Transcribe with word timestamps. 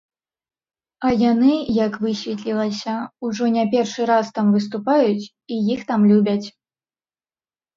А 1.09 1.11
яны, 1.31 1.51
як 1.85 1.93
высветлілася, 2.05 2.95
ўжо 3.27 3.43
не 3.59 3.67
першы 3.75 4.01
раз 4.13 4.25
там 4.39 4.51
выступаюць 4.57 5.29
і 5.29 5.55
іх 5.75 5.79
там 5.93 6.01
любяць. 6.15 6.47